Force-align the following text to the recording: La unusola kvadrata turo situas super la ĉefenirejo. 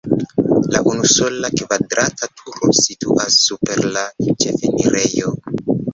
La 0.75 0.79
unusola 0.91 1.51
kvadrata 1.59 2.29
turo 2.39 2.71
situas 2.79 3.35
super 3.51 3.87
la 3.99 4.07
ĉefenirejo. 4.45 5.37